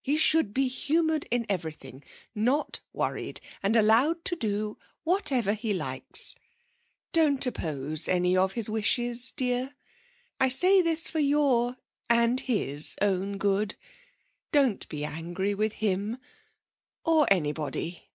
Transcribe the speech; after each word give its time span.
He 0.00 0.16
should 0.16 0.54
be 0.54 0.68
humoured 0.68 1.26
in 1.30 1.44
everything, 1.50 2.02
not 2.34 2.80
worried, 2.94 3.42
and 3.62 3.76
allowed 3.76 4.24
to 4.24 4.34
do 4.34 4.78
whatever 5.04 5.52
he 5.52 5.74
likes. 5.74 6.34
Don't 7.12 7.44
oppose 7.44 8.08
any 8.08 8.34
of 8.38 8.52
his 8.52 8.70
wishes, 8.70 9.32
dear. 9.32 9.74
I 10.40 10.48
say 10.48 10.80
this 10.80 11.08
for 11.08 11.20
your 11.20 11.76
and 12.08 12.40
his 12.40 12.96
own 13.02 13.36
good. 13.36 13.76
Don't 14.50 14.88
be 14.88 15.04
angry 15.04 15.54
with 15.54 15.74
him 15.74 16.16
or 17.04 17.30
anybody. 17.30 18.08